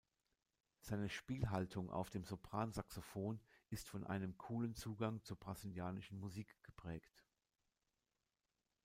Seine 0.79 1.09
Spielhaltung 1.09 1.91
auf 1.91 2.09
Sopransaxophon 2.23 3.39
ist 3.69 3.87
von 3.87 4.03
einem 4.03 4.35
coolen 4.35 4.73
Zugang 4.73 5.21
zur 5.21 5.37
brasilianischen 5.37 6.19
Musik 6.19 6.57
geprägt. 6.63 7.23